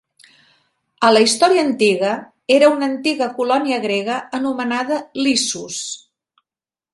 [1.07, 2.13] A la història antiga,
[2.55, 5.79] era una antiga colònia grega anomenada Lissus.